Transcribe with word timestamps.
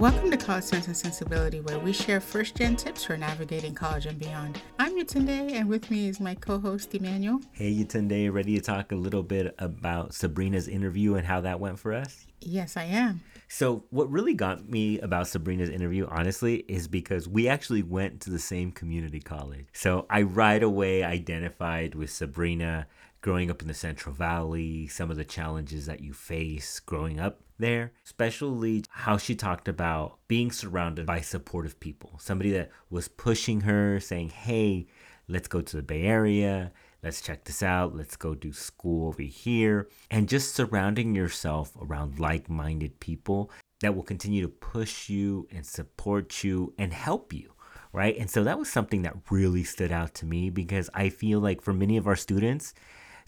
Welcome 0.00 0.30
to 0.30 0.38
College 0.38 0.64
Sense 0.64 0.86
and 0.86 0.96
Sensibility, 0.96 1.60
where 1.60 1.78
we 1.78 1.92
share 1.92 2.22
first 2.22 2.56
gen 2.56 2.74
tips 2.74 3.04
for 3.04 3.18
navigating 3.18 3.74
college 3.74 4.06
and 4.06 4.18
beyond. 4.18 4.58
I'm 4.78 4.96
Yetunde, 4.96 5.52
and 5.52 5.68
with 5.68 5.90
me 5.90 6.08
is 6.08 6.20
my 6.20 6.34
co 6.36 6.58
host, 6.58 6.94
Emmanuel. 6.94 7.42
Hey, 7.52 7.70
Yetunde, 7.70 8.32
ready 8.32 8.56
to 8.56 8.62
talk 8.62 8.92
a 8.92 8.96
little 8.96 9.22
bit 9.22 9.54
about 9.58 10.14
Sabrina's 10.14 10.68
interview 10.68 11.16
and 11.16 11.26
how 11.26 11.42
that 11.42 11.60
went 11.60 11.78
for 11.78 11.92
us? 11.92 12.26
Yes, 12.40 12.78
I 12.78 12.84
am. 12.84 13.20
So, 13.48 13.84
what 13.90 14.10
really 14.10 14.32
got 14.32 14.70
me 14.70 14.98
about 15.00 15.28
Sabrina's 15.28 15.68
interview, 15.68 16.06
honestly, 16.10 16.64
is 16.66 16.88
because 16.88 17.28
we 17.28 17.46
actually 17.46 17.82
went 17.82 18.22
to 18.22 18.30
the 18.30 18.38
same 18.38 18.72
community 18.72 19.20
college. 19.20 19.66
So, 19.74 20.06
I 20.08 20.22
right 20.22 20.62
away 20.62 21.04
identified 21.04 21.94
with 21.94 22.08
Sabrina 22.08 22.86
growing 23.20 23.50
up 23.50 23.60
in 23.60 23.68
the 23.68 23.74
Central 23.74 24.14
Valley, 24.14 24.86
some 24.86 25.10
of 25.10 25.16
the 25.16 25.24
challenges 25.24 25.86
that 25.86 26.00
you 26.00 26.12
face 26.12 26.80
growing 26.80 27.20
up 27.20 27.40
there, 27.58 27.92
especially 28.04 28.84
how 28.90 29.18
she 29.18 29.34
talked 29.34 29.68
about 29.68 30.18
being 30.26 30.50
surrounded 30.50 31.06
by 31.06 31.20
supportive 31.20 31.78
people. 31.80 32.18
Somebody 32.18 32.50
that 32.52 32.70
was 32.88 33.08
pushing 33.08 33.62
her, 33.62 34.00
saying, 34.00 34.30
hey, 34.30 34.86
let's 35.28 35.48
go 35.48 35.60
to 35.60 35.76
the 35.76 35.82
Bay 35.82 36.02
Area. 36.02 36.72
Let's 37.02 37.20
check 37.20 37.44
this 37.44 37.62
out. 37.62 37.94
Let's 37.94 38.16
go 38.16 38.34
do 38.34 38.52
school 38.52 39.08
over 39.08 39.22
here. 39.22 39.88
And 40.10 40.28
just 40.28 40.54
surrounding 40.54 41.14
yourself 41.14 41.72
around 41.80 42.18
like 42.18 42.50
minded 42.50 43.00
people 43.00 43.50
that 43.80 43.94
will 43.94 44.02
continue 44.02 44.42
to 44.42 44.48
push 44.48 45.08
you 45.08 45.46
and 45.50 45.64
support 45.64 46.44
you 46.44 46.74
and 46.78 46.92
help 46.92 47.32
you 47.32 47.52
right? 47.92 48.16
And 48.18 48.30
so 48.30 48.44
that 48.44 48.56
was 48.56 48.70
something 48.70 49.02
that 49.02 49.16
really 49.30 49.64
stood 49.64 49.90
out 49.90 50.14
to 50.14 50.26
me 50.26 50.48
because 50.48 50.88
I 50.94 51.08
feel 51.08 51.40
like 51.40 51.60
for 51.60 51.72
many 51.72 51.96
of 51.96 52.06
our 52.06 52.14
students, 52.14 52.72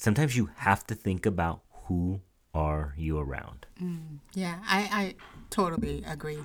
sometimes 0.03 0.37
you 0.37 0.51
have 0.57 0.85
to 0.89 0.97
think 0.97 1.25
about 1.25 1.61
who 1.85 2.21
are 2.53 2.93
you 2.99 3.19
around. 3.19 3.67
Mm, 3.81 4.19
yeah, 4.35 4.59
I, 4.67 4.81
I 4.93 5.15
totally 5.49 6.03
agree. 6.07 6.41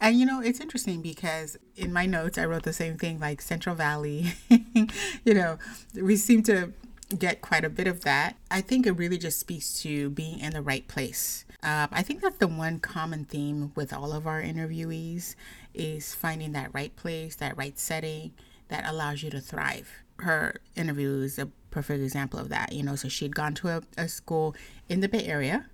And 0.00 0.18
you 0.18 0.24
know, 0.24 0.40
it's 0.40 0.60
interesting 0.60 1.02
because 1.02 1.58
in 1.76 1.92
my 1.92 2.06
notes, 2.06 2.38
I 2.38 2.46
wrote 2.46 2.62
the 2.62 2.72
same 2.72 2.96
thing 2.96 3.20
like 3.20 3.42
Central 3.42 3.74
Valley. 3.74 4.32
you 4.48 5.34
know, 5.34 5.58
we 5.94 6.16
seem 6.16 6.42
to 6.44 6.72
get 7.18 7.42
quite 7.42 7.64
a 7.64 7.68
bit 7.68 7.86
of 7.86 8.00
that. 8.00 8.36
I 8.50 8.62
think 8.62 8.86
it 8.86 8.92
really 8.92 9.18
just 9.18 9.38
speaks 9.38 9.80
to 9.82 10.08
being 10.10 10.40
in 10.40 10.54
the 10.54 10.62
right 10.62 10.88
place. 10.88 11.44
Uh, 11.62 11.88
I 11.92 12.02
think 12.02 12.22
that's 12.22 12.38
the 12.38 12.48
one 12.48 12.80
common 12.80 13.26
theme 13.26 13.72
with 13.76 13.92
all 13.92 14.12
of 14.12 14.26
our 14.26 14.42
interviewees 14.42 15.36
is 15.74 16.14
finding 16.14 16.52
that 16.52 16.72
right 16.72 16.96
place, 16.96 17.36
that 17.36 17.56
right 17.58 17.78
setting 17.78 18.32
that 18.68 18.88
allows 18.88 19.22
you 19.22 19.30
to 19.30 19.40
thrive. 19.40 20.02
Her 20.18 20.60
interview 20.76 21.20
is 21.20 21.38
a 21.38 21.50
perfect 21.72 22.02
example 22.02 22.38
of 22.38 22.48
that. 22.50 22.72
You 22.72 22.82
know, 22.82 22.96
so 22.96 23.08
she'd 23.08 23.34
gone 23.34 23.54
to 23.54 23.68
a, 23.68 23.82
a 23.98 24.08
school 24.08 24.54
in 24.88 25.00
the 25.00 25.08
Bay 25.08 25.24
Area 25.26 25.66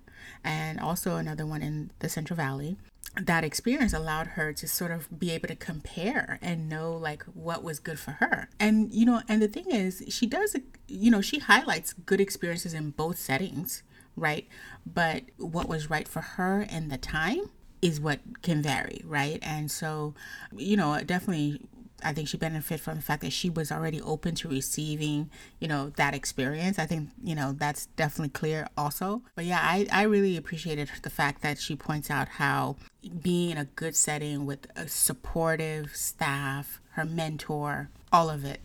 and 0.43 0.79
also 0.79 1.15
another 1.15 1.45
one 1.45 1.61
in 1.61 1.91
the 1.99 2.09
Central 2.09 2.37
Valley 2.37 2.77
that 3.15 3.43
experience 3.43 3.93
allowed 3.93 4.27
her 4.27 4.53
to 4.53 4.67
sort 4.67 4.91
of 4.91 5.19
be 5.19 5.31
able 5.31 5.47
to 5.47 5.55
compare 5.55 6.37
and 6.41 6.69
know 6.69 6.93
like 6.93 7.23
what 7.23 7.63
was 7.63 7.79
good 7.79 7.99
for 7.99 8.11
her. 8.11 8.49
And 8.59 8.91
you 8.93 9.05
know, 9.05 9.21
and 9.27 9.41
the 9.41 9.47
thing 9.47 9.69
is, 9.71 10.03
she 10.09 10.25
does 10.25 10.55
you 10.87 11.11
know, 11.11 11.21
she 11.21 11.39
highlights 11.39 11.93
good 11.93 12.21
experiences 12.21 12.73
in 12.73 12.91
both 12.91 13.17
settings, 13.17 13.83
right? 14.15 14.47
But 14.85 15.23
what 15.37 15.67
was 15.67 15.89
right 15.89 16.07
for 16.07 16.21
her 16.21 16.61
in 16.61 16.89
the 16.89 16.97
time 16.97 17.49
is 17.81 17.99
what 17.99 18.19
can 18.41 18.61
vary, 18.61 19.01
right? 19.05 19.39
And 19.41 19.71
so, 19.71 20.13
you 20.55 20.75
know, 20.75 20.99
definitely 21.03 21.61
I 22.03 22.13
think 22.13 22.27
she 22.27 22.37
benefited 22.37 22.81
from 22.81 22.95
the 22.95 23.01
fact 23.01 23.21
that 23.21 23.33
she 23.33 23.49
was 23.49 23.71
already 23.71 24.01
open 24.01 24.35
to 24.35 24.49
receiving, 24.49 25.29
you 25.59 25.67
know, 25.67 25.91
that 25.97 26.13
experience. 26.13 26.79
I 26.79 26.85
think, 26.85 27.09
you 27.23 27.35
know, 27.35 27.53
that's 27.53 27.87
definitely 27.87 28.29
clear 28.29 28.67
also. 28.77 29.21
But 29.35 29.45
yeah, 29.45 29.59
I, 29.61 29.87
I 29.91 30.03
really 30.03 30.37
appreciated 30.37 30.89
the 31.03 31.09
fact 31.09 31.41
that 31.41 31.57
she 31.59 31.75
points 31.75 32.09
out 32.09 32.27
how 32.27 32.77
being 33.21 33.51
in 33.51 33.57
a 33.57 33.65
good 33.65 33.95
setting 33.95 34.45
with 34.45 34.67
a 34.75 34.87
supportive 34.87 35.95
staff, 35.95 36.81
her 36.91 37.05
mentor, 37.05 37.89
all 38.11 38.29
of 38.29 38.45
it 38.45 38.61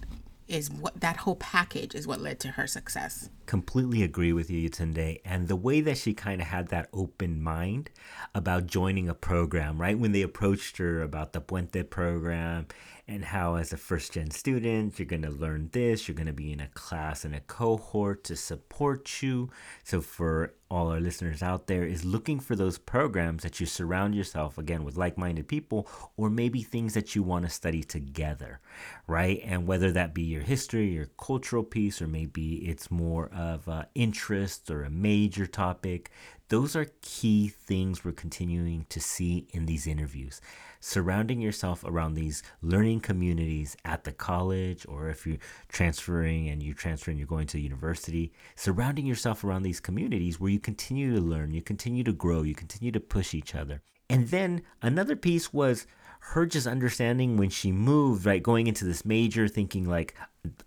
is 0.47 0.71
what 0.71 1.01
that 1.01 1.19
whole 1.19 1.37
package 1.37 1.95
is 1.95 2.07
what 2.07 2.21
led 2.21 2.39
to 2.41 2.49
her 2.49 2.67
success. 2.67 3.31
Completely 3.47 4.03
agree 4.03 4.33
with 4.33 4.51
you, 4.51 4.69
Yetunde. 4.69 5.21
And 5.25 5.49
the 5.49 5.57
way 5.57 5.81
that 5.81 5.97
she 5.97 6.13
kind 6.13 6.41
of 6.41 6.49
had 6.49 6.69
that 6.69 6.89
open 6.93 7.43
mind 7.43 7.91
about 8.35 8.67
joining 8.67 9.09
a 9.09 9.15
program, 9.15 9.81
right? 9.81 9.99
When 9.99 10.13
they 10.13 10.23
approached 10.23 10.77
her 10.79 11.03
about 11.03 11.33
the 11.33 11.41
Puente 11.41 11.89
program 11.89 12.67
and 13.07 13.25
how 13.25 13.57
as 13.57 13.73
a 13.73 13.77
first 13.77 14.13
gen 14.13 14.31
student 14.31 14.99
you're 14.99 15.07
going 15.07 15.23
to 15.23 15.31
learn 15.31 15.69
this 15.73 16.09
you're 16.09 16.15
going 16.15 16.27
to 16.27 16.33
be 16.33 16.53
in 16.53 16.61
a 16.61 16.69
class 16.69 17.25
and 17.25 17.35
a 17.35 17.41
cohort 17.41 18.25
to 18.25 18.37
support 18.37 19.23
you. 19.23 19.51
So 19.83 20.01
for 20.01 20.55
all 20.71 20.89
our 20.89 21.01
listeners 21.01 21.43
out 21.43 21.67
there 21.67 21.85
is 21.85 22.05
looking 22.05 22.41
for 22.41 22.57
those 22.57 22.79
programs 22.79 23.43
that 23.43 23.61
you 23.61 23.67
surround 23.67 24.15
yourself 24.15 24.59
again 24.59 24.83
with 24.83 24.97
like-minded 24.97 25.47
people 25.47 25.89
or 26.17 26.31
maybe 26.31 26.63
things 26.63 26.95
that 26.95 27.15
you 27.15 27.23
want 27.23 27.45
to 27.45 27.51
study 27.51 27.83
together 27.83 28.61
right? 29.07 29.41
And 29.45 29.67
whether 29.67 29.93
that 29.93 30.15
be 30.15 30.23
your 30.23 30.43
history 30.43 30.89
your 30.89 31.07
cultural 31.19 31.63
piece 31.63 32.01
or 32.01 32.09
maybe 32.09 32.69
it's 32.69 32.91
more 32.91 33.29
of 33.29 33.69
interest 33.95 34.71
or 34.71 34.83
a 34.83 34.91
major 34.91 35.47
topic 35.47 36.11
those 36.49 36.77
are 36.77 36.87
key 37.01 37.49
things 37.49 38.05
we're 38.05 38.13
continuing 38.13 38.85
to 38.91 39.01
see 39.01 39.47
in 39.51 39.65
these 39.67 39.87
interviews. 39.87 40.41
Surrounding 40.79 41.41
yourself 41.41 41.83
around 41.85 42.15
these 42.15 42.43
learning 42.61 43.01
communities 43.01 43.77
at 43.85 44.05
the 44.05 44.13
college 44.13 44.85
or 44.87 45.09
if 45.09 45.27
you're 45.27 45.39
transferring 45.69 46.49
and 46.49 46.63
you're 46.63 46.75
transferring 46.75 47.17
you're 47.17 47.27
going 47.27 47.47
to 47.47 47.59
university 47.59 48.31
surrounding 48.55 49.07
yourself 49.07 49.43
around 49.43 49.63
these 49.63 49.81
communities 49.81 50.39
where 50.39 50.51
you 50.51 50.61
continue 50.61 51.15
to 51.15 51.21
learn 51.23 51.55
you 51.55 51.63
continue 51.63 52.05
to 52.05 52.13
grow 52.13 52.43
you 52.43 52.55
continue 52.55 52.93
to 52.93 53.01
push 53.01 53.33
each 53.33 53.55
other. 53.55 53.81
And 54.11 54.29
then 54.29 54.63
another 54.83 55.17
piece 55.17 55.53
was 55.53 55.87
her 56.21 56.45
just 56.45 56.67
understanding 56.67 57.37
when 57.37 57.51
she 57.51 57.73
moved 57.73 58.27
right 58.27 58.43
going 58.43 58.67
into 58.67 58.85
this 58.85 59.05
major 59.05 59.47
thinking 59.47 59.89
like 59.89 60.15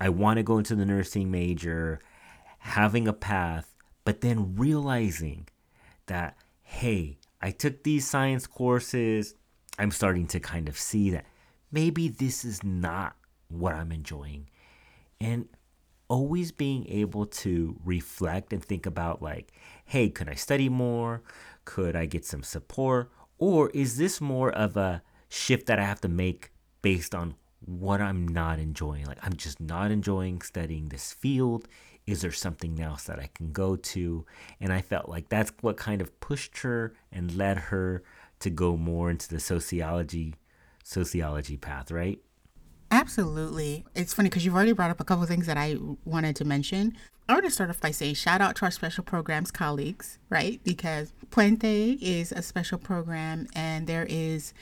i 0.00 0.08
want 0.08 0.36
to 0.36 0.42
go 0.44 0.56
into 0.58 0.76
the 0.76 0.84
nursing 0.84 1.32
major 1.32 1.98
having 2.58 3.08
a 3.08 3.12
path 3.12 3.74
but 4.04 4.20
then 4.20 4.54
realizing 4.54 5.48
that 6.08 6.36
hey 6.62 7.18
I 7.40 7.50
took 7.50 7.82
these 7.82 8.08
science 8.08 8.46
courses. 8.46 9.34
I'm 9.78 9.90
starting 9.90 10.26
to 10.28 10.40
kind 10.40 10.68
of 10.68 10.76
see 10.76 11.10
that 11.10 11.24
maybe 11.70 12.08
this 12.08 12.44
is 12.44 12.64
not 12.64 13.16
what 13.48 13.74
I'm 13.74 13.92
enjoying. 13.92 14.48
And 15.20 15.48
always 16.08 16.52
being 16.52 16.86
able 16.88 17.26
to 17.26 17.78
reflect 17.84 18.52
and 18.52 18.64
think 18.64 18.86
about, 18.86 19.22
like, 19.22 19.52
hey, 19.84 20.08
could 20.08 20.28
I 20.28 20.34
study 20.34 20.68
more? 20.68 21.22
Could 21.64 21.94
I 21.94 22.06
get 22.06 22.24
some 22.24 22.42
support? 22.42 23.10
Or 23.38 23.70
is 23.70 23.98
this 23.98 24.20
more 24.20 24.50
of 24.50 24.76
a 24.76 25.02
shift 25.28 25.66
that 25.66 25.78
I 25.78 25.84
have 25.84 26.00
to 26.00 26.08
make 26.08 26.50
based 26.82 27.14
on 27.14 27.34
what 27.68 28.00
I'm 28.00 28.26
not 28.26 28.58
enjoying? 28.58 29.04
Like, 29.04 29.18
I'm 29.22 29.34
just 29.34 29.60
not 29.60 29.90
enjoying 29.90 30.40
studying 30.40 30.88
this 30.88 31.12
field. 31.12 31.68
Is 32.06 32.22
there 32.22 32.32
something 32.32 32.80
else 32.80 33.04
that 33.04 33.18
I 33.18 33.28
can 33.34 33.52
go 33.52 33.76
to? 33.76 34.24
And 34.60 34.72
I 34.72 34.80
felt 34.80 35.08
like 35.08 35.28
that's 35.28 35.52
what 35.60 35.76
kind 35.76 36.00
of 36.00 36.18
pushed 36.20 36.58
her 36.58 36.94
and 37.12 37.36
led 37.36 37.58
her 37.58 38.02
to 38.40 38.50
go 38.50 38.76
more 38.76 39.10
into 39.10 39.28
the 39.28 39.40
sociology 39.40 40.34
sociology 40.82 41.58
path, 41.58 41.90
right? 41.90 42.18
Absolutely. 42.90 43.84
It's 43.94 44.14
funny 44.14 44.30
because 44.30 44.46
you've 44.46 44.54
already 44.54 44.72
brought 44.72 44.90
up 44.90 45.00
a 45.00 45.04
couple 45.04 45.26
things 45.26 45.46
that 45.46 45.58
I 45.58 45.76
wanted 46.06 46.34
to 46.36 46.46
mention. 46.46 46.96
I 47.28 47.34
want 47.34 47.44
to 47.44 47.50
start 47.50 47.68
off 47.68 47.80
by 47.80 47.90
saying 47.90 48.14
shout 48.14 48.40
out 48.40 48.56
to 48.56 48.64
our 48.64 48.70
special 48.70 49.04
programs 49.04 49.50
colleagues, 49.50 50.18
right? 50.30 50.58
Because 50.64 51.12
Puente 51.30 51.98
is 52.00 52.32
a 52.32 52.40
special 52.40 52.78
program 52.78 53.46
and 53.54 53.86
there 53.86 54.06
is 54.08 54.54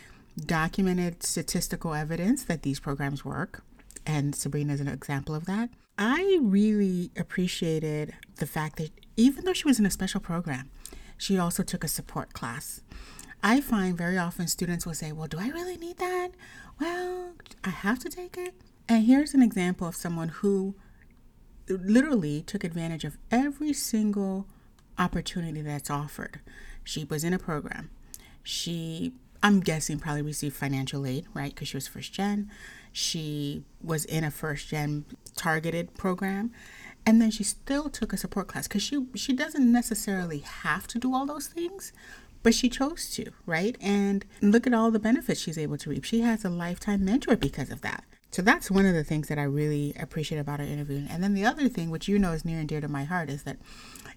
documented 0.45 1.23
statistical 1.23 1.95
evidence 1.95 2.45
that 2.45 2.63
these 2.63 2.81
programs 2.81 3.25
work. 3.25 3.63
And 4.05 4.35
Sabrina 4.35 4.75
is 4.75 4.81
an 4.81 4.89
example 4.89 5.35
of 5.35 5.47
that. 5.47 5.71
I 5.99 6.39
really 6.43 7.11
appreciated 7.17 8.15
the 8.37 8.47
fact 8.47 8.77
that 8.77 8.91
even 9.17 9.45
though 9.45 9.55
she 9.55 9.67
was 9.67 9.79
in 9.79 9.87
a 9.87 9.91
special 9.91 10.21
program, 10.21 10.71
she 11.17 11.39
also 11.39 11.63
took 11.63 11.83
a 11.83 11.89
support 11.89 12.35
class. 12.35 12.83
I 13.43 13.61
find 13.61 13.97
very 13.97 14.19
often 14.19 14.47
students 14.49 14.85
will 14.85 14.95
say, 14.95 15.13
Well, 15.13 15.29
do 15.29 15.39
I 15.39 15.49
really 15.49 15.77
need 15.77 15.97
that? 15.99 16.31
Well, 16.81 17.33
I 17.65 17.71
have 17.71 17.99
to 18.01 18.09
take 18.09 18.37
it. 18.37 18.55
And 18.89 19.05
here's 19.05 19.35
an 19.35 19.43
example 19.43 19.89
of 19.89 19.97
someone 19.97 20.29
who 20.29 20.75
literally 21.69 22.43
took 22.43 22.63
advantage 22.63 23.05
of 23.05 23.19
every 23.31 23.73
single 23.73 24.47
opportunity 24.99 25.63
that's 25.63 25.91
offered. 25.91 26.41
She 26.85 27.05
was 27.05 27.25
in 27.25 27.33
a 27.33 27.39
program. 27.39 27.91
She, 28.43 29.13
I'm 29.47 29.61
guessing, 29.61 30.01
probably 30.01 30.23
received 30.23 30.57
financial 30.57 31.07
aid, 31.07 31.27
right? 31.33 31.55
Because 31.55 31.69
she 31.69 31.77
was 31.77 31.87
first 31.87 32.13
gen. 32.13 32.51
She 32.91 33.63
was 33.81 34.05
in 34.05 34.25
a 34.25 34.31
first 34.33 34.67
gen 34.67 35.05
targeted 35.37 35.95
program. 35.95 36.51
And 37.07 37.23
then 37.23 37.31
she 37.31 37.45
still 37.45 37.89
took 37.89 38.13
a 38.13 38.17
support 38.17 38.49
class 38.49 38.67
because 38.67 38.83
she, 38.83 39.07
she 39.15 39.33
doesn't 39.33 39.71
necessarily 39.71 40.39
have 40.39 40.89
to 40.89 40.99
do 40.99 41.15
all 41.15 41.27
those 41.27 41.47
things, 41.47 41.93
but 42.43 42.55
she 42.55 42.69
chose 42.69 43.09
to, 43.11 43.31
right? 43.47 43.77
And 43.81 44.25
look 44.43 44.67
at 44.67 44.75
all 44.75 44.91
the 44.91 44.99
benefits 44.99 45.43
she's 45.43 45.59
able 45.59 45.79
to 45.79 45.91
reap. 45.91 46.03
She 46.03 46.23
has 46.23 46.45
a 46.45 46.51
lifetime 46.51 47.05
mentor 47.05 47.37
because 47.37 47.71
of 47.71 47.83
that. 47.83 48.03
So 48.33 48.43
that's 48.43 48.69
one 48.69 48.85
of 48.85 48.95
the 48.95 49.05
things 49.05 49.29
that 49.29 49.39
I 49.39 49.45
really 49.45 49.95
appreciate 49.97 50.41
about 50.41 50.59
our 50.59 50.67
interview. 50.67 51.07
And 51.09 51.23
then 51.23 51.35
the 51.35 51.45
other 51.45 51.69
thing, 51.69 51.91
which 51.91 52.09
you 52.09 52.19
know 52.19 52.33
is 52.33 52.45
near 52.45 52.59
and 52.59 52.69
dear 52.69 52.81
to 52.81 52.89
my 52.89 53.05
heart, 53.05 53.31
is 53.31 53.45
that 53.45 53.59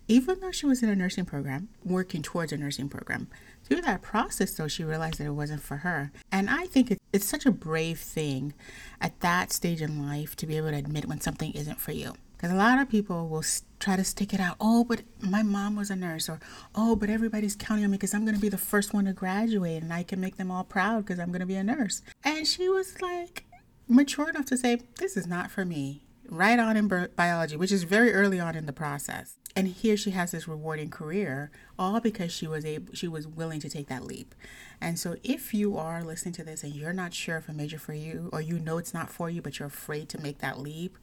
even 0.10 0.40
though 0.40 0.52
she 0.52 0.66
was 0.66 0.82
in 0.82 0.90
a 0.90 0.96
nursing 0.96 1.24
program, 1.24 1.70
working 1.86 2.24
towards 2.24 2.52
a 2.52 2.58
nursing 2.58 2.90
program, 2.90 3.28
through 3.64 3.82
that 3.82 4.02
process, 4.02 4.56
though, 4.56 4.68
she 4.68 4.84
realized 4.84 5.20
that 5.20 5.28
it 5.28 5.32
wasn't 5.32 5.62
for 5.62 5.78
her. 5.78 6.12
And 6.32 6.50
I 6.50 6.66
think 6.66 6.98
it's, 7.14 7.28
such 7.28 7.46
a 7.46 7.52
brave 7.52 8.00
thing 8.00 8.54
at 9.00 9.20
that 9.20 9.54
stage 9.54 9.84
in 9.84 10.04
life 10.04 10.36
to 10.38 10.48
be 10.48 10.58
able 10.58 10.72
to 10.72 10.78
admit 10.78 11.06
when 11.06 11.22
something 11.22 11.52
isn't 11.52 11.80
for 11.80 11.92
you. 11.92 12.14
Because 12.36 12.52
a 12.52 12.56
lot 12.56 12.80
of 12.80 12.90
people 12.90 13.28
will 13.28 13.44
try 13.80 13.96
to 13.96 14.04
stick 14.04 14.34
it 14.34 14.40
out. 14.40 14.56
Oh, 14.60 14.84
but 14.84 15.02
my 15.22 15.44
mom 15.44 15.76
was 15.76 15.92
a 15.92 15.96
nurse, 15.96 16.28
or 16.28 16.40
oh, 16.74 16.96
but 16.96 17.12
everybody's 17.12 17.56
counting 17.56 17.86
on 17.86 17.92
me 17.92 17.98
because 17.98 18.16
I'm 18.16 18.24
going 18.24 18.36
to 18.36 18.42
be 18.42 18.50
the 18.50 18.58
first 18.58 18.94
one 18.94 19.06
to 19.06 19.14
graduate 19.14 19.84
and 19.84 19.94
I 19.94 20.02
can 20.02 20.20
make 20.20 20.38
them 20.38 20.50
all 20.50 20.64
proud 20.64 21.06
because 21.06 21.20
I'm 21.20 21.28
going 21.28 21.42
to 21.42 21.46
be 21.46 21.56
a 21.56 21.64
nurse. 21.64 22.02
And 22.24 22.48
she 22.48 22.68
was 22.68 23.00
like 23.02 23.46
mature 23.88 24.30
enough 24.30 24.46
to 24.46 24.58
say, 24.58 24.80
This 24.98 25.16
is 25.16 25.28
not 25.28 25.52
for 25.52 25.66
me. 25.66 26.06
Right 26.28 26.60
on 26.60 26.78
in 26.78 27.10
biology, 27.16 27.58
which 27.58 27.72
is 27.72 27.84
very 27.84 28.14
early 28.14 28.40
on 28.40 28.56
in 28.56 28.66
the 28.66 28.74
process. 28.74 29.36
And 29.60 29.68
here 29.68 29.98
she 29.98 30.12
has 30.12 30.32
this 30.32 30.48
rewarding 30.48 30.90
career, 30.90 31.52
all 31.78 32.00
because 32.00 32.32
she 32.32 32.48
was 32.48 32.64
able, 32.64 32.94
she 32.94 33.10
was 33.10 33.28
willing 33.28 33.60
to 33.60 33.70
take 33.70 33.88
that 33.88 34.06
leap. 34.06 34.34
And 34.80 34.98
so, 34.98 35.18
if 35.22 35.54
you 35.54 35.78
are 35.78 36.02
listening 36.02 36.34
to 36.36 36.46
this 36.46 36.64
and 36.64 36.74
you're 36.74 36.94
not 36.94 37.14
sure 37.14 37.36
if 37.36 37.50
a 37.50 37.54
major 37.54 37.78
for 37.78 37.94
you, 37.94 38.30
or 38.32 38.40
you 38.40 38.58
know 38.58 38.78
it's 38.78 38.94
not 38.94 39.10
for 39.10 39.30
you, 39.30 39.42
but 39.42 39.60
you're 39.60 39.68
afraid 39.68 40.08
to 40.10 40.22
make 40.22 40.38
that 40.38 40.60
leap, 40.60 40.98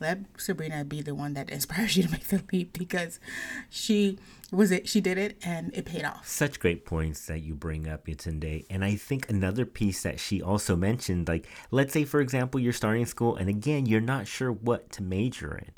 let 0.00 0.20
Sabrina 0.38 0.86
be 0.86 1.02
the 1.02 1.14
one 1.14 1.34
that 1.34 1.50
inspires 1.56 1.98
you 1.98 2.04
to 2.04 2.10
make 2.10 2.28
the 2.28 2.42
leap 2.50 2.78
because 2.78 3.20
she 3.68 4.18
was 4.50 4.70
it 4.70 4.88
she 4.88 5.02
did 5.02 5.18
it 5.18 5.36
and 5.44 5.70
it 5.74 5.84
paid 5.84 6.04
off. 6.04 6.26
Such 6.26 6.58
great 6.60 6.86
points 6.86 7.26
that 7.26 7.40
you 7.40 7.54
bring 7.54 7.86
up, 7.86 8.06
Yetunde. 8.06 8.64
And 8.70 8.82
I 8.82 8.94
think 8.96 9.28
another 9.28 9.66
piece 9.66 10.02
that 10.04 10.18
she 10.18 10.40
also 10.40 10.76
mentioned, 10.76 11.28
like 11.28 11.46
let's 11.70 11.92
say 11.92 12.04
for 12.04 12.20
example 12.20 12.58
you're 12.58 12.72
starting 12.72 13.04
school 13.04 13.36
and 13.36 13.50
again 13.50 13.84
you're 13.84 14.00
not 14.00 14.26
sure 14.26 14.50
what 14.50 14.90
to 14.92 15.02
major 15.02 15.58
in. 15.58 15.72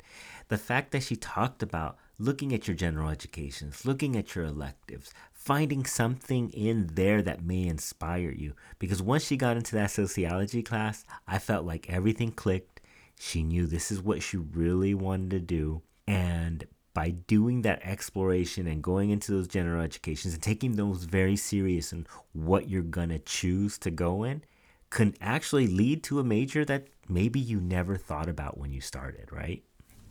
The 0.47 0.57
fact 0.57 0.91
that 0.91 1.03
she 1.03 1.15
talked 1.15 1.61
about 1.61 1.97
looking 2.17 2.53
at 2.53 2.67
your 2.67 2.75
general 2.75 3.09
educations, 3.09 3.85
looking 3.85 4.15
at 4.15 4.35
your 4.35 4.45
electives, 4.45 5.13
finding 5.33 5.85
something 5.85 6.49
in 6.51 6.89
there 6.93 7.21
that 7.21 7.43
may 7.43 7.65
inspire 7.67 8.31
you. 8.31 8.53
Because 8.79 9.01
once 9.01 9.25
she 9.25 9.37
got 9.37 9.57
into 9.57 9.75
that 9.75 9.91
sociology 9.91 10.61
class, 10.61 11.05
I 11.27 11.39
felt 11.39 11.65
like 11.65 11.89
everything 11.89 12.31
clicked 12.31 12.81
she 13.23 13.43
knew 13.43 13.67
this 13.67 13.91
is 13.91 14.01
what 14.01 14.23
she 14.23 14.37
really 14.37 14.95
wanted 14.95 15.29
to 15.29 15.39
do. 15.39 15.83
And 16.07 16.65
by 16.95 17.11
doing 17.11 17.61
that 17.61 17.79
exploration 17.83 18.65
and 18.65 18.81
going 18.81 19.11
into 19.11 19.31
those 19.31 19.47
general 19.47 19.83
educations 19.83 20.33
and 20.33 20.41
taking 20.41 20.75
those 20.75 21.03
very 21.03 21.35
serious 21.35 21.91
and 21.91 22.07
what 22.33 22.67
you're 22.67 22.81
going 22.81 23.09
to 23.09 23.19
choose 23.19 23.77
to 23.77 23.91
go 23.91 24.23
in 24.23 24.43
can 24.89 25.13
actually 25.21 25.67
lead 25.67 26.03
to 26.05 26.19
a 26.19 26.23
major 26.23 26.65
that 26.65 26.87
maybe 27.07 27.39
you 27.39 27.61
never 27.61 27.95
thought 27.95 28.27
about 28.27 28.57
when 28.57 28.73
you 28.73 28.81
started, 28.81 29.31
right? 29.31 29.63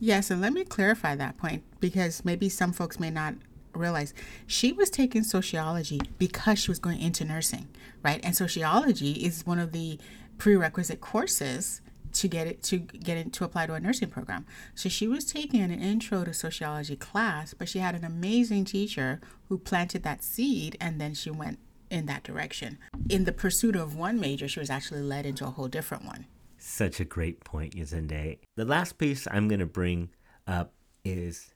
Yes, 0.02 0.30
and 0.30 0.40
let 0.40 0.54
me 0.54 0.64
clarify 0.64 1.14
that 1.16 1.36
point 1.36 1.62
because 1.78 2.24
maybe 2.24 2.48
some 2.48 2.72
folks 2.72 2.98
may 2.98 3.10
not 3.10 3.34
realize 3.74 4.14
she 4.46 4.72
was 4.72 4.88
taking 4.88 5.22
sociology 5.22 6.00
because 6.18 6.58
she 6.58 6.70
was 6.70 6.78
going 6.78 7.00
into 7.00 7.22
nursing, 7.22 7.68
right? 8.02 8.18
And 8.24 8.34
sociology 8.34 9.12
is 9.12 9.46
one 9.46 9.58
of 9.58 9.72
the 9.72 9.98
prerequisite 10.38 11.02
courses 11.02 11.82
to 12.12 12.28
get 12.28 12.46
it 12.46 12.62
to 12.62 12.78
get 12.78 13.18
it 13.18 13.32
to 13.34 13.44
apply 13.44 13.66
to 13.66 13.74
a 13.74 13.80
nursing 13.80 14.08
program. 14.08 14.46
So 14.74 14.88
she 14.88 15.06
was 15.06 15.26
taking 15.26 15.60
an 15.60 15.70
intro 15.70 16.24
to 16.24 16.32
sociology 16.32 16.96
class, 16.96 17.52
but 17.52 17.68
she 17.68 17.78
had 17.78 17.94
an 17.94 18.04
amazing 18.04 18.64
teacher 18.64 19.20
who 19.48 19.58
planted 19.58 20.02
that 20.02 20.24
seed 20.24 20.78
and 20.80 20.98
then 20.98 21.12
she 21.12 21.30
went 21.30 21.58
in 21.90 22.06
that 22.06 22.22
direction. 22.22 22.78
In 23.08 23.24
the 23.24 23.32
pursuit 23.32 23.76
of 23.76 23.96
one 23.96 24.18
major, 24.18 24.48
she 24.48 24.60
was 24.60 24.70
actually 24.70 25.02
led 25.02 25.26
into 25.26 25.46
a 25.46 25.50
whole 25.50 25.68
different 25.68 26.04
one. 26.04 26.24
Such 26.62 27.00
a 27.00 27.06
great 27.06 27.42
point, 27.42 27.74
Yetunde. 27.74 28.38
The 28.54 28.64
last 28.66 28.98
piece 28.98 29.26
I'm 29.30 29.48
going 29.48 29.60
to 29.60 29.66
bring 29.66 30.10
up 30.46 30.74
is 31.04 31.54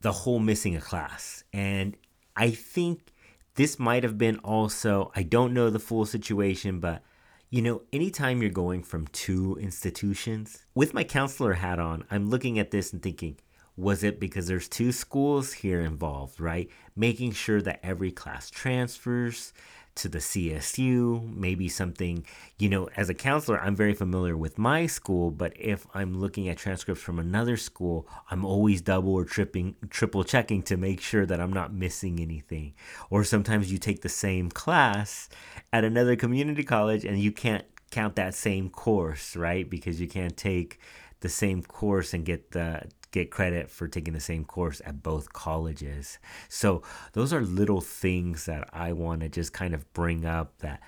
the 0.00 0.10
whole 0.10 0.40
missing 0.40 0.74
a 0.74 0.80
class. 0.80 1.44
And 1.52 1.96
I 2.34 2.50
think 2.50 3.12
this 3.54 3.78
might 3.78 4.02
have 4.02 4.18
been 4.18 4.38
also, 4.38 5.12
I 5.14 5.22
don't 5.22 5.54
know 5.54 5.70
the 5.70 5.78
full 5.78 6.04
situation, 6.04 6.80
but 6.80 7.02
you 7.48 7.62
know, 7.62 7.82
anytime 7.92 8.42
you're 8.42 8.50
going 8.50 8.82
from 8.82 9.06
two 9.08 9.56
institutions, 9.60 10.64
with 10.74 10.94
my 10.94 11.04
counselor 11.04 11.52
hat 11.54 11.78
on, 11.78 12.04
I'm 12.10 12.28
looking 12.28 12.58
at 12.58 12.72
this 12.72 12.92
and 12.92 13.00
thinking, 13.00 13.38
was 13.76 14.02
it 14.02 14.18
because 14.18 14.48
there's 14.48 14.68
two 14.68 14.90
schools 14.90 15.52
here 15.52 15.80
involved, 15.80 16.40
right? 16.40 16.68
Making 16.96 17.32
sure 17.32 17.62
that 17.62 17.80
every 17.84 18.10
class 18.10 18.50
transfers, 18.50 19.52
to 19.96 20.08
the 20.08 20.18
CSU, 20.18 21.34
maybe 21.34 21.68
something, 21.68 22.24
you 22.58 22.68
know, 22.68 22.88
as 22.96 23.08
a 23.08 23.14
counselor, 23.14 23.60
I'm 23.60 23.76
very 23.76 23.94
familiar 23.94 24.36
with 24.36 24.58
my 24.58 24.86
school, 24.86 25.30
but 25.30 25.52
if 25.56 25.86
I'm 25.94 26.18
looking 26.18 26.48
at 26.48 26.58
transcripts 26.58 27.02
from 27.02 27.18
another 27.18 27.56
school, 27.56 28.08
I'm 28.30 28.44
always 28.44 28.80
double 28.80 29.12
or 29.14 29.24
tripping, 29.24 29.76
triple 29.90 30.24
checking 30.24 30.62
to 30.64 30.76
make 30.76 31.00
sure 31.00 31.26
that 31.26 31.40
I'm 31.40 31.52
not 31.52 31.72
missing 31.72 32.20
anything. 32.20 32.74
Or 33.10 33.24
sometimes 33.24 33.72
you 33.72 33.78
take 33.78 34.02
the 34.02 34.08
same 34.08 34.50
class 34.50 35.28
at 35.72 35.84
another 35.84 36.16
community 36.16 36.64
college 36.64 37.04
and 37.04 37.18
you 37.18 37.32
can't 37.32 37.64
count 37.90 38.16
that 38.16 38.34
same 38.34 38.70
course, 38.70 39.36
right? 39.36 39.68
Because 39.68 40.00
you 40.00 40.08
can't 40.08 40.36
take 40.36 40.78
the 41.20 41.28
same 41.28 41.62
course 41.62 42.14
and 42.14 42.24
get 42.24 42.52
the 42.52 42.82
get 43.10 43.30
credit 43.30 43.70
for 43.70 43.88
taking 43.88 44.14
the 44.14 44.20
same 44.20 44.44
course 44.44 44.80
at 44.84 45.02
both 45.02 45.32
colleges. 45.32 46.18
So 46.48 46.82
those 47.12 47.32
are 47.32 47.42
little 47.42 47.80
things 47.80 48.46
that 48.46 48.68
I 48.72 48.92
want 48.92 49.22
to 49.22 49.28
just 49.28 49.52
kind 49.52 49.74
of 49.74 49.90
bring 49.92 50.24
up 50.24 50.58
that 50.58 50.80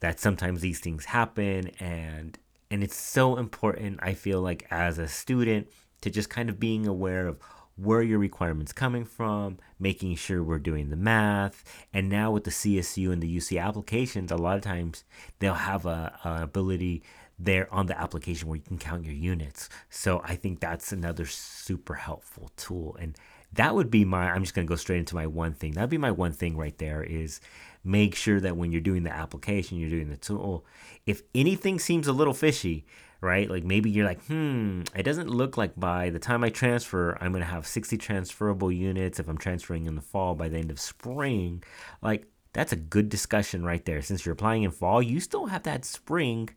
that 0.00 0.18
sometimes 0.18 0.62
these 0.62 0.80
things 0.80 1.04
happen 1.06 1.68
and 1.78 2.38
and 2.70 2.82
it's 2.82 2.96
so 2.96 3.36
important 3.36 4.00
I 4.02 4.14
feel 4.14 4.40
like 4.40 4.66
as 4.70 4.98
a 4.98 5.08
student 5.08 5.68
to 6.00 6.10
just 6.10 6.30
kind 6.30 6.48
of 6.48 6.58
being 6.58 6.86
aware 6.86 7.26
of 7.26 7.38
where 7.76 8.02
your 8.02 8.18
requirements 8.18 8.72
coming 8.72 9.04
from, 9.04 9.58
making 9.78 10.14
sure 10.14 10.42
we're 10.42 10.58
doing 10.58 10.90
the 10.90 10.96
math, 10.96 11.64
and 11.94 12.08
now 12.08 12.30
with 12.30 12.44
the 12.44 12.50
CSU 12.50 13.10
and 13.10 13.22
the 13.22 13.36
UC 13.36 13.62
applications, 13.62 14.30
a 14.30 14.36
lot 14.36 14.56
of 14.56 14.62
times 14.62 15.04
they'll 15.38 15.54
have 15.54 15.86
a, 15.86 16.18
a 16.24 16.42
ability 16.42 17.02
there 17.42 17.72
on 17.72 17.86
the 17.86 17.98
application 17.98 18.48
where 18.48 18.56
you 18.56 18.62
can 18.62 18.78
count 18.78 19.04
your 19.04 19.14
units. 19.14 19.68
So 19.88 20.20
I 20.24 20.36
think 20.36 20.60
that's 20.60 20.92
another 20.92 21.26
super 21.26 21.94
helpful 21.94 22.50
tool. 22.56 22.96
And 23.00 23.16
that 23.52 23.74
would 23.74 23.90
be 23.90 24.04
my, 24.04 24.30
I'm 24.30 24.42
just 24.42 24.54
going 24.54 24.66
to 24.66 24.70
go 24.70 24.76
straight 24.76 24.98
into 24.98 25.14
my 25.14 25.26
one 25.26 25.54
thing. 25.54 25.72
That'd 25.72 25.90
be 25.90 25.98
my 25.98 26.10
one 26.10 26.32
thing 26.32 26.56
right 26.56 26.76
there 26.78 27.02
is 27.02 27.40
make 27.82 28.14
sure 28.14 28.40
that 28.40 28.56
when 28.56 28.70
you're 28.72 28.80
doing 28.80 29.02
the 29.02 29.12
application, 29.12 29.78
you're 29.78 29.90
doing 29.90 30.10
the 30.10 30.16
tool, 30.16 30.64
if 31.06 31.22
anything 31.34 31.78
seems 31.78 32.06
a 32.06 32.12
little 32.12 32.34
fishy, 32.34 32.84
right? 33.20 33.50
Like 33.50 33.64
maybe 33.64 33.90
you're 33.90 34.06
like, 34.06 34.22
hmm, 34.26 34.82
it 34.94 35.02
doesn't 35.02 35.30
look 35.30 35.56
like 35.56 35.78
by 35.78 36.10
the 36.10 36.18
time 36.18 36.44
I 36.44 36.50
transfer, 36.50 37.16
I'm 37.20 37.32
going 37.32 37.42
to 37.42 37.50
have 37.50 37.66
60 37.66 37.96
transferable 37.96 38.70
units 38.70 39.18
if 39.18 39.28
I'm 39.28 39.38
transferring 39.38 39.86
in 39.86 39.96
the 39.96 40.02
fall 40.02 40.34
by 40.34 40.48
the 40.48 40.58
end 40.58 40.70
of 40.70 40.78
spring. 40.78 41.64
Like, 42.02 42.26
that's 42.52 42.72
a 42.72 42.76
good 42.76 43.08
discussion 43.08 43.64
right 43.64 43.84
there. 43.84 44.02
Since 44.02 44.26
you're 44.26 44.32
applying 44.32 44.64
in 44.64 44.72
fall, 44.72 45.00
you 45.00 45.20
still 45.20 45.46
have 45.46 45.62
that 45.64 45.84
spring 45.84 46.50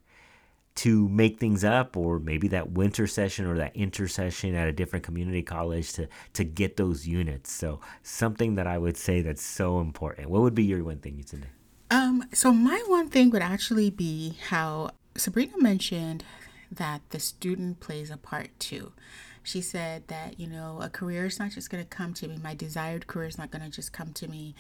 to 0.75 1.07
make 1.09 1.39
things 1.39 1.63
up 1.63 1.95
or 1.95 2.19
maybe 2.19 2.47
that 2.49 2.71
winter 2.71 3.05
session 3.05 3.45
or 3.45 3.57
that 3.57 3.75
intersession 3.75 4.55
at 4.55 4.67
a 4.67 4.73
different 4.73 5.05
community 5.05 5.43
college 5.43 5.93
to 5.93 6.07
to 6.33 6.43
get 6.43 6.77
those 6.77 7.07
units. 7.07 7.51
So 7.51 7.79
something 8.01 8.55
that 8.55 8.67
i 8.67 8.77
would 8.77 8.97
say 8.97 9.21
that's 9.21 9.43
so 9.43 9.79
important. 9.79 10.29
What 10.29 10.41
would 10.41 10.55
be 10.55 10.63
your 10.63 10.83
one 10.83 10.99
thing 10.99 11.15
Yetunde 11.17 11.45
um 11.91 12.23
so 12.33 12.51
my 12.51 12.83
one 12.87 13.09
thing 13.09 13.29
would 13.29 13.41
actually 13.41 13.89
be 13.89 14.37
how 14.49 14.89
sabrina 15.15 15.57
mentioned 15.57 16.23
that 16.71 17.01
the 17.09 17.19
student 17.19 17.79
plays 17.79 18.09
a 18.09 18.17
part 18.17 18.49
too. 18.59 18.93
She 19.43 19.61
said 19.61 20.07
that 20.07 20.39
you 20.39 20.47
know 20.47 20.79
a 20.81 20.89
career 20.89 21.25
is 21.25 21.37
not 21.39 21.51
just 21.51 21.69
going 21.69 21.83
to 21.83 21.89
come 21.89 22.13
to 22.15 22.27
me. 22.27 22.37
My 22.41 22.55
desired 22.55 23.05
career 23.07 23.27
is 23.27 23.37
not 23.37 23.51
going 23.51 23.63
to 23.63 23.69
just 23.69 23.93
come 23.93 24.13
to 24.13 24.27
me. 24.27 24.55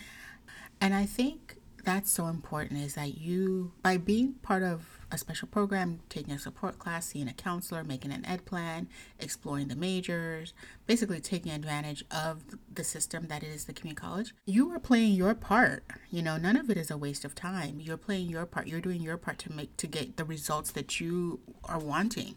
And 0.79 0.93
i 0.93 1.05
think 1.05 1.57
that's 1.83 2.11
so 2.11 2.27
important 2.27 2.79
is 2.79 2.95
that 2.95 3.17
you 3.17 3.71
by 3.81 3.97
being 3.97 4.33
part 4.41 4.63
of 4.63 4.92
a 5.13 5.17
special 5.17 5.47
program, 5.47 5.99
taking 6.09 6.33
a 6.33 6.39
support 6.39 6.79
class, 6.79 7.05
seeing 7.05 7.27
a 7.27 7.33
counselor, 7.33 7.83
making 7.83 8.11
an 8.11 8.25
ed 8.25 8.45
plan, 8.45 8.87
exploring 9.19 9.67
the 9.67 9.75
majors, 9.75 10.53
basically 10.87 11.19
taking 11.21 11.51
advantage 11.51 12.03
of 12.09 12.43
the 12.73 12.83
system 12.83 13.27
that 13.27 13.43
is 13.43 13.65
the 13.65 13.73
community 13.73 14.01
college. 14.01 14.33
You 14.45 14.71
are 14.71 14.79
playing 14.79 15.13
your 15.13 15.35
part. 15.35 15.83
You 16.09 16.23
know, 16.23 16.37
none 16.37 16.57
of 16.57 16.69
it 16.71 16.77
is 16.77 16.89
a 16.89 16.97
waste 16.97 17.23
of 17.23 17.35
time. 17.35 17.79
You're 17.79 17.95
playing 17.95 18.27
your 18.27 18.47
part. 18.47 18.67
You're 18.67 18.81
doing 18.81 19.01
your 19.01 19.17
part 19.17 19.37
to 19.39 19.51
make 19.51 19.77
to 19.77 19.87
get 19.87 20.17
the 20.17 20.25
results 20.25 20.71
that 20.71 20.99
you 20.99 21.39
are 21.65 21.79
wanting. 21.79 22.35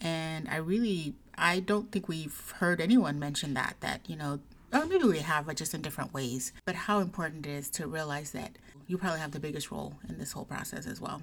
And 0.00 0.48
I 0.48 0.56
really 0.56 1.14
I 1.36 1.60
don't 1.60 1.92
think 1.92 2.08
we've 2.08 2.54
heard 2.58 2.80
anyone 2.80 3.18
mention 3.18 3.52
that 3.54 3.76
that, 3.80 4.08
you 4.08 4.16
know, 4.16 4.40
or 4.72 4.86
maybe 4.86 5.04
we 5.04 5.18
have, 5.18 5.46
but 5.46 5.56
just 5.56 5.74
in 5.74 5.82
different 5.82 6.14
ways. 6.14 6.52
But 6.64 6.74
how 6.74 7.00
important 7.00 7.46
it 7.46 7.50
is 7.50 7.68
to 7.70 7.86
realize 7.86 8.30
that 8.30 8.56
you 8.86 8.96
probably 8.96 9.20
have 9.20 9.32
the 9.32 9.40
biggest 9.40 9.70
role 9.70 9.94
in 10.08 10.18
this 10.18 10.32
whole 10.32 10.44
process 10.44 10.86
as 10.86 11.00
well 11.00 11.22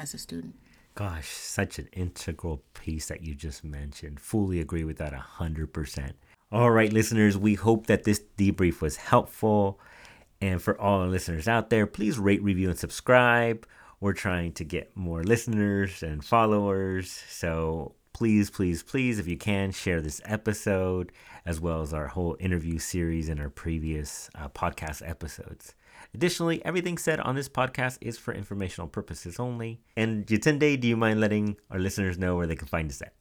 as 0.00 0.14
a 0.14 0.18
student. 0.18 0.54
Gosh, 0.94 1.28
such 1.28 1.78
an 1.78 1.88
integral 1.92 2.62
piece 2.74 3.06
that 3.08 3.22
you 3.22 3.34
just 3.34 3.62
mentioned. 3.62 4.18
Fully 4.18 4.60
agree 4.60 4.84
with 4.84 4.98
that 4.98 5.12
100%. 5.12 6.12
All 6.50 6.70
right, 6.70 6.92
listeners, 6.92 7.38
we 7.38 7.54
hope 7.54 7.86
that 7.86 8.04
this 8.04 8.22
debrief 8.36 8.80
was 8.80 8.96
helpful. 8.96 9.78
And 10.40 10.60
for 10.60 10.78
all 10.80 11.00
our 11.00 11.06
listeners 11.06 11.46
out 11.46 11.70
there, 11.70 11.86
please 11.86 12.18
rate, 12.18 12.42
review, 12.42 12.70
and 12.70 12.78
subscribe. 12.78 13.66
we're 14.00 14.14
trying 14.14 14.50
to 14.52 14.64
get 14.64 14.96
more 14.96 15.22
listeners 15.22 16.02
and 16.02 16.24
followers. 16.24 17.10
So 17.28 17.94
please, 18.14 18.50
please, 18.50 18.82
please, 18.82 19.18
if 19.18 19.28
you 19.28 19.36
can, 19.36 19.70
share 19.72 20.00
this 20.00 20.22
episode 20.24 21.12
as 21.44 21.60
well 21.60 21.82
as 21.82 21.92
our 21.92 22.06
whole 22.08 22.36
interview 22.40 22.78
series 22.78 23.28
and 23.28 23.38
our 23.38 23.50
previous 23.50 24.30
uh, 24.34 24.48
podcast 24.48 25.06
episodes. 25.08 25.74
Additionally, 26.14 26.64
everything 26.64 26.98
said 26.98 27.20
on 27.20 27.34
this 27.34 27.48
podcast 27.48 27.98
is 28.00 28.18
for 28.18 28.34
informational 28.34 28.88
purposes 28.88 29.38
only. 29.38 29.80
And 29.96 30.26
Yetunde, 30.26 30.80
do 30.80 30.88
you 30.88 30.96
mind 30.96 31.20
letting 31.20 31.56
our 31.70 31.78
listeners 31.78 32.18
know 32.18 32.36
where 32.36 32.46
they 32.46 32.56
can 32.56 32.68
find 32.68 32.90
us 32.90 33.00
at? 33.02 33.12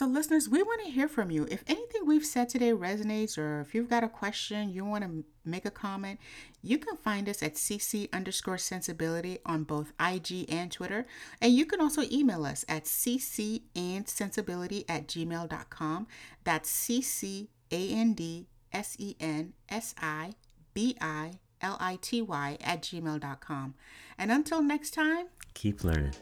So, 0.00 0.06
listeners, 0.06 0.48
we 0.48 0.62
want 0.62 0.82
to 0.82 0.90
hear 0.90 1.08
from 1.08 1.30
you. 1.30 1.46
If 1.50 1.62
anything 1.66 2.06
we've 2.06 2.24
said 2.24 2.48
today 2.48 2.72
resonates, 2.72 3.36
or 3.36 3.60
if 3.60 3.74
you've 3.74 3.90
got 3.90 4.02
a 4.02 4.08
question, 4.08 4.70
you 4.70 4.82
want 4.82 5.04
to 5.04 5.24
make 5.44 5.66
a 5.66 5.70
comment, 5.70 6.18
you 6.62 6.78
can 6.78 6.96
find 6.96 7.28
us 7.28 7.42
at 7.42 7.56
cc 7.56 8.10
underscore 8.10 8.56
sensibility 8.56 9.40
on 9.44 9.64
both 9.64 9.92
IG 10.00 10.46
and 10.48 10.72
Twitter. 10.72 11.06
And 11.42 11.52
you 11.52 11.66
can 11.66 11.82
also 11.82 12.00
email 12.10 12.46
us 12.46 12.64
at 12.66 12.84
cc 12.84 13.60
and 13.76 14.08
sensibility 14.08 14.86
at 14.88 15.06
gmail.com. 15.06 16.06
That's 16.44 16.70
cc 16.70 17.48
a 17.70 17.90
n 17.90 18.14
d 18.14 18.46
s 18.72 18.96
e 18.98 19.16
n 19.20 19.52
s 19.68 19.94
i 20.00 20.32
b 20.72 20.96
i 20.98 21.32
l 21.60 21.76
i 21.78 21.96
t 21.96 22.22
y 22.22 22.56
at 22.60 22.82
gmail.com. 22.82 23.74
And 24.18 24.30
until 24.30 24.62
next 24.62 24.92
time, 24.94 25.26
keep 25.54 25.84
learning. 25.84 26.14